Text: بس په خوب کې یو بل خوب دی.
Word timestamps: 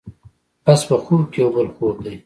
بس 0.65 0.81
په 0.89 0.95
خوب 1.03 1.21
کې 1.31 1.39
یو 1.43 1.49
بل 1.55 1.67
خوب 1.75 1.95
دی. 2.05 2.15